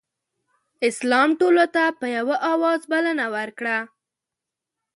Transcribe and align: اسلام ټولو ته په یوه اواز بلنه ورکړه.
اسلام 0.89 1.29
ټولو 1.39 1.65
ته 1.75 1.83
په 1.99 2.05
یوه 2.17 2.35
اواز 2.51 2.81
بلنه 2.91 3.25
ورکړه. 3.35 3.77